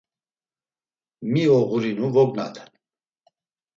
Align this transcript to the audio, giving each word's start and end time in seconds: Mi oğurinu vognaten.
Mi 1.31 1.43
oğurinu 1.57 2.07
vognaten. 2.15 2.69